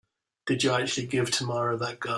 Did 0.47 0.63
you 0.63 0.71
actually 0.71 1.05
give 1.05 1.29
Tamara 1.29 1.77
that 1.77 1.99
gun? 1.99 2.09